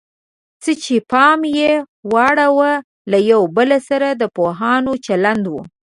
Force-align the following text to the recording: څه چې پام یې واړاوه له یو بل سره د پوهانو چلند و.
څه 0.61 0.71
چې 0.83 0.95
پام 1.11 1.39
یې 1.57 1.71
واړاوه 2.11 2.71
له 3.11 3.19
یو 3.31 3.41
بل 3.57 3.69
سره 3.89 4.07
د 4.21 4.23
پوهانو 4.35 4.93
چلند 5.05 5.43
و. 5.47 5.55